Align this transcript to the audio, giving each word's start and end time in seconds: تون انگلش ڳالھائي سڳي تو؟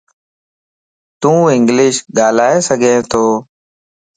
تون 1.21 1.39
انگلش 1.55 1.95
ڳالھائي 2.17 2.57
سڳي 2.67 2.93
تو؟ 3.11 3.25